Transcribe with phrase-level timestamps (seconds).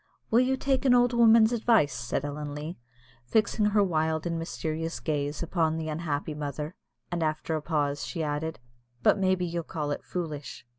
[0.31, 2.73] "Will you take an old woman's advice?" said Ellen Leah,
[3.27, 6.73] fixing her wild and mysterious gaze upon the unhappy mother;
[7.11, 8.57] and, after a pause, she added,
[9.03, 10.65] "but maybe you'll call it foolish?"